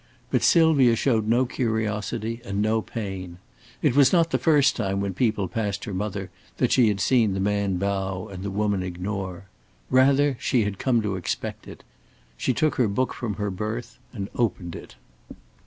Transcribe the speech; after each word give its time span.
But 0.31 0.41
Sylvia 0.41 0.95
showed 0.95 1.27
no 1.27 1.45
curiosity 1.45 2.41
and 2.43 2.59
no 2.59 2.81
pain. 2.81 3.37
It 3.83 3.95
was 3.95 4.11
not 4.11 4.31
the 4.31 4.39
first 4.39 4.75
time 4.75 4.99
when 4.99 5.13
people 5.13 5.47
passed 5.47 5.83
her 5.85 5.93
mother 5.93 6.31
that 6.57 6.71
she 6.71 6.87
had 6.87 6.99
seen 6.99 7.35
the 7.35 7.39
man 7.39 7.77
bow 7.77 8.27
and 8.27 8.41
the 8.41 8.49
woman 8.49 8.81
ignore. 8.81 9.45
Rather 9.91 10.37
she 10.39 10.63
had 10.63 10.79
come 10.79 11.03
to 11.03 11.17
expect 11.17 11.67
it. 11.67 11.83
She 12.35 12.51
took 12.51 12.77
her 12.77 12.87
book 12.87 13.13
from 13.13 13.35
her 13.35 13.51
berth 13.51 13.99
and 14.11 14.27
opened 14.33 14.75
it. 14.75 14.95